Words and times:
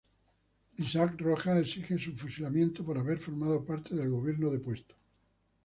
Isaac 0.79 1.13
Rojas 1.21 1.53
exige 1.59 1.99
su 1.99 2.17
fusilamiento 2.17 2.83
por 2.83 2.97
haber 2.97 3.19
formado 3.19 3.63
parte 3.63 3.93
del 3.95 4.09
gobierno 4.09 4.49
depuesto. 4.49 4.95